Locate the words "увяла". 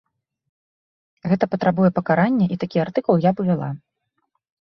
3.45-3.69